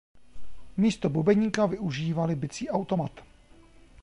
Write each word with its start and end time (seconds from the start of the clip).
Místo 0.77 1.09
bubeníka 1.09 1.65
využívali 1.65 2.35
bicí 2.35 2.69
automat. 2.69 3.11